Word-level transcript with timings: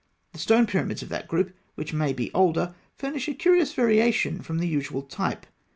The 0.33 0.39
stone 0.39 0.65
pyramids 0.65 1.03
of 1.03 1.09
that 1.09 1.27
group, 1.27 1.53
which 1.75 1.93
may 1.93 2.11
be 2.11 2.31
older, 2.33 2.73
furnish 2.95 3.27
a 3.27 3.35
curious 3.35 3.71
variation 3.71 4.41
from 4.41 4.57
the 4.57 4.67
usual 4.67 5.03
type. 5.03 5.45